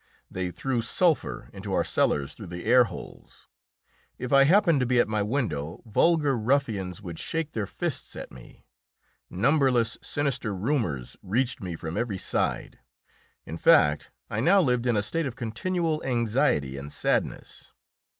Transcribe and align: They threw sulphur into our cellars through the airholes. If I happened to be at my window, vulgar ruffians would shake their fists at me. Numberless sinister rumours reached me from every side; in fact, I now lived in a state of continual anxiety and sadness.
They 0.31 0.49
threw 0.49 0.81
sulphur 0.81 1.51
into 1.53 1.73
our 1.73 1.83
cellars 1.83 2.33
through 2.33 2.47
the 2.47 2.65
airholes. 2.65 3.45
If 4.17 4.33
I 4.33 4.45
happened 4.45 4.79
to 4.79 4.87
be 4.87 4.97
at 4.99 5.07
my 5.07 5.21
window, 5.21 5.83
vulgar 5.85 6.35
ruffians 6.35 7.03
would 7.03 7.19
shake 7.19 7.51
their 7.51 7.67
fists 7.67 8.15
at 8.15 8.31
me. 8.31 8.65
Numberless 9.29 9.99
sinister 10.01 10.55
rumours 10.55 11.17
reached 11.21 11.61
me 11.61 11.75
from 11.75 11.97
every 11.97 12.17
side; 12.17 12.79
in 13.45 13.57
fact, 13.57 14.09
I 14.27 14.39
now 14.39 14.59
lived 14.59 14.87
in 14.87 14.97
a 14.97 15.03
state 15.03 15.27
of 15.27 15.35
continual 15.35 16.03
anxiety 16.03 16.77
and 16.77 16.91
sadness. 16.91 17.71